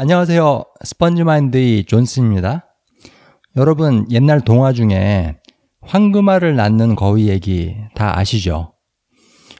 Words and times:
안녕하세요. 0.00 0.62
스펀지마인드의 0.84 1.82
존슨입니다. 1.82 2.72
여러분, 3.56 4.06
옛날 4.12 4.40
동화 4.40 4.72
중에 4.72 5.34
황금알을 5.80 6.54
낳는 6.54 6.94
거위 6.94 7.28
얘기 7.28 7.74
다 7.96 8.16
아시죠? 8.16 8.74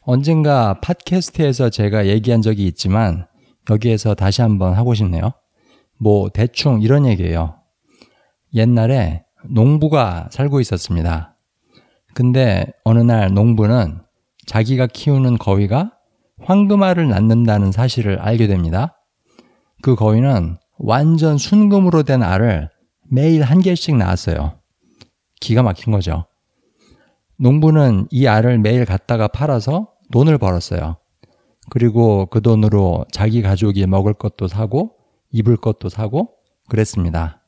언젠가 0.03 0.79
팟캐스트에서 0.81 1.71
제가 1.71 2.07
얘기한 2.07 2.41
적이 2.41 2.69
있지만 2.69 3.27
여기에서 3.69 4.15
다시 4.15 4.41
한번 4.41 4.75
하고 4.75 4.95
싶네요. 4.95 5.33
뭐 5.99 6.29
대충 6.29 6.83
이런 6.83 7.05
얘기예요. 7.05 7.57
옛날에 8.55 9.25
농부가 9.45 10.29
살고 10.31 10.61
있었습니다. 10.61 11.37
근데 12.15 12.65
어느 12.85 13.01
날 13.01 13.35
농부는 13.35 14.03
자기가 14.47 14.87
키우는 14.87 15.39
거위가 15.39 15.95
황금알을 16.43 17.09
낳는다는 17.09 17.73
사실을 17.73 18.21
알게 18.21 18.47
됩니다. 18.47 18.98
그 19.83 19.95
거위는 19.95 20.59
완전 20.79 21.39
순금으로 21.39 22.03
된 22.03 22.23
알을 22.23 22.71
매일 23.11 23.43
한 23.43 23.61
개씩 23.61 23.97
낳았어요. 23.97 24.61
기가 25.41 25.63
막힌 25.63 25.93
거죠. 25.93 26.27
농부는 27.39 28.09
이 28.11 28.27
알을 28.27 28.59
매일 28.59 28.85
갖다가 28.85 29.29
팔아서 29.29 29.93
돈을 30.13 30.39
벌었어요. 30.39 30.99
그리고 31.71 32.27
그 32.27 32.41
돈으로 32.41 33.05
자기 33.13 33.43
가족이 33.43 33.87
먹을 33.87 34.15
것도 34.15 34.49
사고 34.49 34.97
입을 35.31 35.57
것도 35.57 35.89
사고 35.89 36.35
그랬습니다. 36.69 37.43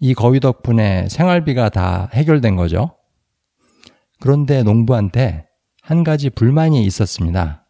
이 0.00 0.14
거위 0.14 0.40
덕분에 0.40 1.08
생활비가 1.08 1.68
다 1.68 2.08
해결된 2.12 2.56
거죠. 2.56 2.96
그런데 4.20 4.62
농부한테 4.62 5.46
한 5.82 6.04
가지 6.04 6.30
불만이 6.30 6.84
있었습니다. 6.84 7.66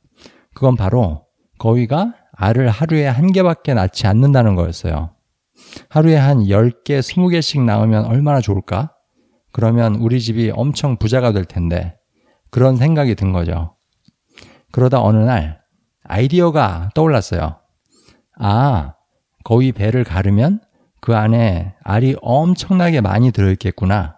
그건 0.54 0.76
바로 0.76 1.26
거위가 1.58 2.14
알을 2.40 2.70
하루에 2.70 3.06
한 3.06 3.32
개밖에 3.32 3.74
낳지 3.74 4.06
않는다는 4.06 4.54
거였어요. 4.54 5.10
하루에 5.90 6.16
한 6.16 6.38
10개, 6.44 7.00
20개씩 7.00 7.62
낳으면 7.62 8.06
얼마나 8.06 8.40
좋을까? 8.40 8.94
그러면 9.52 9.96
우리 9.96 10.22
집이 10.22 10.50
엄청 10.54 10.96
부자가 10.96 11.32
될 11.32 11.44
텐데 11.44 11.96
그런 12.50 12.78
생각이 12.78 13.14
든 13.14 13.32
거죠. 13.32 13.76
그러다 14.72 15.02
어느 15.02 15.18
날 15.18 15.60
아이디어가 16.04 16.90
떠올랐어요. 16.94 17.58
아, 18.38 18.94
거위 19.44 19.72
배를 19.72 20.02
가르면 20.04 20.60
그 21.02 21.14
안에 21.14 21.74
알이 21.82 22.16
엄청나게 22.22 23.02
많이 23.02 23.32
들어있겠구나. 23.32 24.16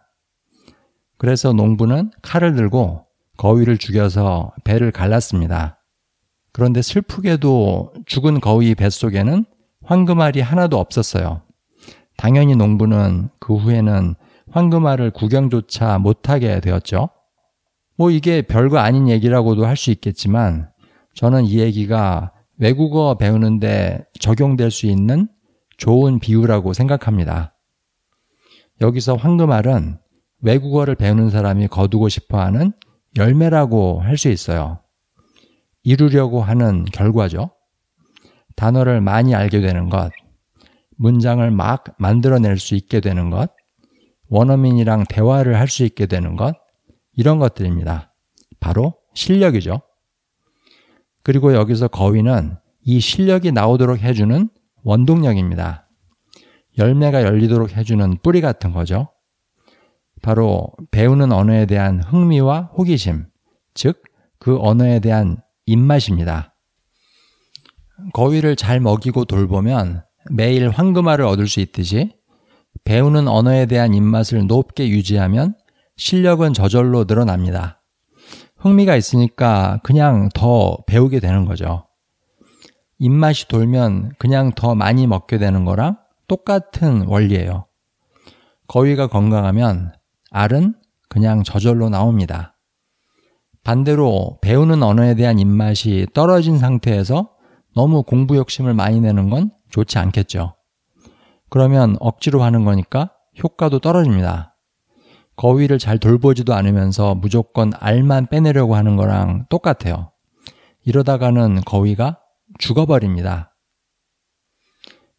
그래서 1.19 1.53
농부는 1.53 2.13
칼을 2.23 2.55
들고 2.55 3.05
거위를 3.37 3.79
죽여서 3.79 4.53
배를 4.63 4.93
갈랐습니다. 4.93 5.82
그런데 6.53 6.83
슬프게도 6.83 7.93
죽은 8.07 8.41
거위 8.41 8.75
뱃속에는 8.75 9.45
황금알이 9.85 10.41
하나도 10.41 10.79
없었어요. 10.79 11.43
당연히 12.17 12.55
농부는 12.55 13.31
그 13.41 13.57
후에는 13.57 14.15
황금알을 14.51 15.11
구경조차 15.13 15.99
못하게 15.99 16.61
되었죠. 16.61 17.09
뭐 17.97 18.11
이게 18.11 18.43
별거 18.43 18.79
아닌 18.79 19.09
얘기라고도 19.09 19.67
할 19.67 19.77
수 19.77 19.91
있겠지만 19.91 20.71
저는 21.15 21.45
이 21.45 21.59
얘기가 21.59 22.33
외국어 22.59 23.17
배우는데 23.17 24.05
적용될 24.21 24.71
수 24.71 24.87
있는 24.87 25.29
좋은 25.79 26.21
비유라고 26.21 26.75
생각합니다. 26.75 27.55
여기서 28.81 29.17
황금알은 29.17 29.99
외국어를 30.43 30.95
배우는 30.97 31.31
사람이 31.31 31.69
거두고 31.69 32.09
싶어 32.09 32.41
하는 32.41 32.73
열매라고 33.17 34.01
할 34.01 34.17
수 34.17 34.29
있어요. 34.29 34.82
이루려고 35.83 36.43
하는 36.43 36.85
결과죠. 36.85 37.51
단어를 38.57 39.01
많이 39.01 39.35
알게 39.35 39.61
되는 39.61 39.89
것, 39.89 40.11
문장을 40.97 41.51
막 41.51 41.85
만들어낼 41.99 42.59
수 42.59 42.75
있게 42.75 43.01
되는 43.01 43.31
것, 43.31 43.51
원어민이랑 44.29 45.05
대화를 45.09 45.59
할 45.59 45.69
수 45.69 45.85
있게 45.85 46.07
되는 46.07 46.37
것, 46.37 46.55
이런 47.15 47.39
것들입니다. 47.39 48.15
바로 48.61 48.95
실력이죠. 49.15 49.83
그리고 51.23 51.55
여기서 51.55 51.89
거위는 51.89 52.57
이 52.85 53.01
실력이 53.01 53.53
나오도록 53.53 54.01
해주는 54.01 54.49
원동력입니다. 54.83 55.89
열매가 56.79 57.23
열리도록 57.23 57.77
해주는 57.77 58.19
뿌리 58.23 58.41
같은 58.41 58.73
거죠. 58.73 59.09
바로 60.23 60.69
배우는 60.91 61.33
언어에 61.33 61.67
대한 61.67 62.03
흥미와 62.03 62.71
호기심, 62.77 63.27
즉, 63.75 64.03
그 64.39 64.59
언어에 64.61 65.01
대한 65.01 65.39
입맛입니다. 65.67 66.55
거위를 68.13 68.57
잘 68.57 68.81
먹이고 68.81 69.25
돌보면 69.25 70.05
매일 70.31 70.71
황금알을 70.71 71.25
얻을 71.25 71.47
수 71.47 71.61
있듯이 71.61 72.15
배우는 72.85 73.29
언어에 73.29 73.67
대한 73.67 73.95
입맛을 73.95 74.47
높게 74.47 74.89
유지하면 74.89 75.55
실력은 75.97 76.53
저절로 76.53 77.05
늘어납니다. 77.05 77.83
흥미가 78.57 78.97
있으니까 78.97 79.81
그냥 79.83 80.29
더 80.35 80.79
배우게 80.87 81.21
되는 81.21 81.45
거죠. 81.45 81.87
입맛이 82.99 83.49
돌면 83.49 84.13
그냥 84.19 84.53
더 84.53 84.75
많이 84.75 85.07
먹게 85.07 85.39
되는 85.39 85.65
거랑 85.65 85.99
똑같은 86.29 87.03
원리예요. 87.07 87.67
거위가 88.69 89.09
건강하면 89.09 89.93
알은 90.31 90.75
그냥 91.09 91.43
저절로 91.43 91.89
나옵니다. 91.89 92.52
반대로 93.65 94.39
배우는 94.43 94.83
언어에 94.83 95.15
대한 95.15 95.39
입맛이 95.39 96.07
떨어진 96.15 96.59
상태에서 96.59 97.31
너무 97.75 98.03
공부 98.03 98.37
욕심을 98.37 98.75
많이 98.75 99.01
내는 99.01 99.31
건 99.31 99.51
좋지 99.71 99.99
않겠죠. 99.99 100.55
그러면 101.49 101.97
억지로 102.01 102.43
하는 102.43 102.65
거니까 102.65 103.13
효과도 103.43 103.79
떨어집니다. 103.79 104.57
거위를 105.37 105.79
잘 105.79 105.99
돌보지도 105.99 106.55
않으면서 106.55 107.15
무조건 107.15 107.73
알만 107.79 108.27
빼내려고 108.27 108.75
하는 108.75 108.97
거랑 108.97 109.47
똑같아요. 109.49 110.13
이러다가는 110.85 111.63
거위가 111.63 112.19
죽어버립니다. 112.59 113.55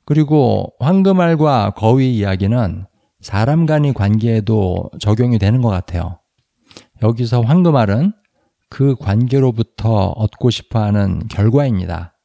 그리고 0.05 0.73
황금알과 0.79 1.71
거위 1.71 2.17
이야기는 2.17 2.85
사람 3.21 3.65
간의 3.65 3.93
관계에도 3.93 4.89
적용이 4.99 5.39
되는 5.39 5.61
것 5.61 5.69
같아요. 5.69 6.19
여기서 7.01 7.41
황금알은 7.41 8.13
그 8.73 8.95
관계로부터 8.95 10.07
얻고 10.07 10.49
싶어 10.49 10.81
하는 10.81 11.27
결과입니다. 11.27 12.17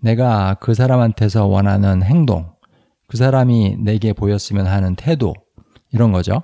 내가 0.00 0.54
그 0.54 0.72
사람한테서 0.72 1.46
원하는 1.46 2.02
행동, 2.02 2.50
그 3.06 3.18
사람이 3.18 3.76
내게 3.80 4.14
보였으면 4.14 4.66
하는 4.66 4.96
태도, 4.96 5.34
이런 5.92 6.12
거죠. 6.12 6.42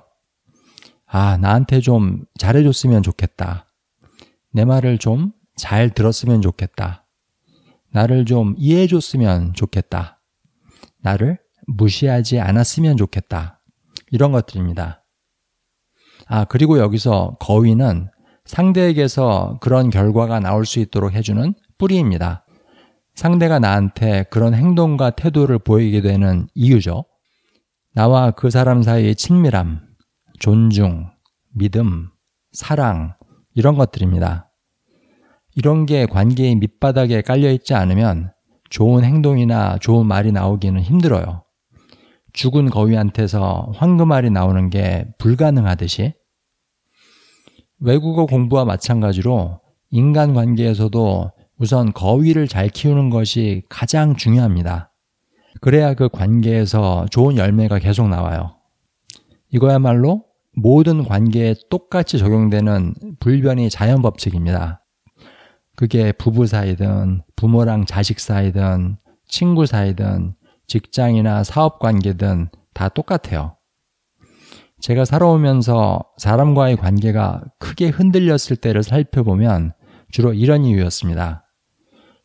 아, 1.07 1.37
나한테 1.37 1.79
좀 1.79 2.25
잘해줬으면 2.37 3.01
좋겠다. 3.01 3.65
내 4.53 4.63
말을 4.63 4.99
좀 4.99 5.37
잘 5.57 5.89
들었으면 5.89 6.41
좋겠다. 6.41 7.05
나를 7.91 8.25
좀 8.25 8.53
이해해줬으면 8.57 9.53
좋겠다. 9.53 10.21
나를 11.01 11.39
무시하지 11.65 12.39
않았으면 12.39 12.95
좋겠다. 12.95 13.59
이런 14.11 14.31
것들입니다. 14.31 15.03
아, 16.27 16.45
그리고 16.45 16.77
여기서 16.77 17.37
거위는 17.39 18.09
상대에게서 18.47 19.59
그런 19.61 19.89
결과가 19.89 20.39
나올 20.39 20.65
수 20.65 20.79
있도록 20.79 21.13
해주는 21.13 21.53
뿌리입니다. 21.77 22.45
상대가 23.13 23.59
나한테 23.59 24.25
그런 24.29 24.53
행동과 24.53 25.11
태도를 25.11 25.59
보이게 25.59 26.01
되는 26.01 26.47
이유죠. 26.55 27.05
나와 27.93 28.31
그 28.31 28.49
사람 28.49 28.83
사이의 28.83 29.15
친밀함, 29.15 29.81
존중, 30.39 31.09
믿음, 31.55 32.09
사랑, 32.51 33.15
이런 33.55 33.75
것들입니다. 33.75 34.51
이런 35.55 35.87
게 35.87 36.05
관계의 36.05 36.55
밑바닥에 36.55 37.21
깔려있지 37.21 37.73
않으면 37.73 38.31
좋은 38.69 39.03
행동이나 39.03 39.79
좋은 39.79 40.05
말이 40.05 40.31
나오기는 40.31 40.79
힘들어요. 40.79 41.43
죽은 42.33 42.69
거위한테서 42.69 43.71
황금알이 43.75 44.29
나오는 44.29 44.69
게 44.69 45.07
불가능하듯이 45.17 46.13
외국어 47.79 48.25
공부와 48.25 48.65
마찬가지로 48.65 49.59
인간 49.91 50.33
관계에서도 50.33 51.31
우선 51.57 51.93
거위를 51.93 52.47
잘 52.47 52.69
키우는 52.69 53.09
것이 53.09 53.63
가장 53.69 54.15
중요합니다. 54.15 54.91
그래야 55.61 55.93
그 55.93 56.09
관계에서 56.09 57.05
좋은 57.09 57.37
열매가 57.37 57.79
계속 57.79 58.09
나와요. 58.09 58.55
이거야말로 59.49 60.25
모든 60.55 61.03
관계에 61.03 61.55
똑같이 61.69 62.17
적용되는 62.17 62.95
불변의 63.19 63.69
자연 63.69 64.01
법칙입니다. 64.01 64.83
그게 65.75 66.11
부부 66.11 66.47
사이든 66.47 67.21
부모랑 67.35 67.85
자식 67.85 68.19
사이든 68.19 68.97
친구 69.27 69.65
사이든 69.65 70.33
직장이나 70.65 71.43
사업 71.43 71.79
관계든 71.79 72.49
다 72.73 72.89
똑같아요. 72.89 73.56
제가 74.79 75.05
살아오면서 75.05 76.03
사람과의 76.17 76.77
관계가 76.77 77.43
크게 77.59 77.87
흔들렸을 77.89 78.57
때를 78.61 78.83
살펴보면 78.83 79.73
주로 80.11 80.33
이런 80.33 80.63
이유였습니다. 80.65 81.45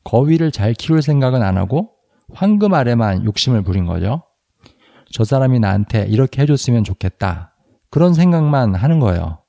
거위를 0.04 0.50
잘 0.52 0.74
키울 0.74 1.00
생각은 1.02 1.42
안 1.42 1.56
하고 1.56 1.90
황금알에만 2.34 3.24
욕심을 3.24 3.62
부린 3.62 3.86
거죠. 3.86 4.22
저 5.10 5.24
사람이 5.24 5.60
나한테 5.60 6.06
이렇게 6.06 6.42
해줬으면 6.42 6.84
좋겠다. 6.84 7.54
그런 7.90 8.14
생각만 8.14 8.74
하는 8.74 9.00
거예요. 9.00 9.42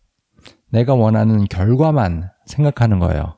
내가 0.69 0.93
원하는 0.93 1.45
결과만 1.45 2.29
생각하는 2.45 2.99
거예요. 2.99 3.37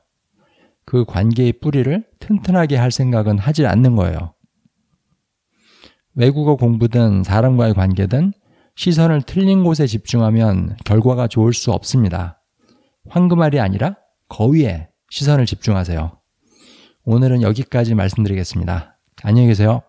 그 0.84 1.04
관계의 1.04 1.54
뿌리를 1.60 2.04
튼튼하게 2.20 2.76
할 2.76 2.90
생각은 2.90 3.38
하지 3.38 3.66
않는 3.66 3.96
거예요. 3.96 4.34
외국어 6.14 6.56
공부든 6.56 7.24
사람과의 7.24 7.74
관계든 7.74 8.32
시선을 8.76 9.22
틀린 9.22 9.64
곳에 9.64 9.86
집중하면 9.86 10.76
결과가 10.84 11.28
좋을 11.28 11.52
수 11.54 11.72
없습니다. 11.72 12.42
황금알이 13.08 13.58
아니라 13.58 13.96
거위에 14.28 14.88
시선을 15.10 15.46
집중하세요. 15.46 16.20
오늘은 17.04 17.42
여기까지 17.42 17.94
말씀드리겠습니다. 17.94 18.98
안녕히 19.22 19.48
계세요. 19.48 19.82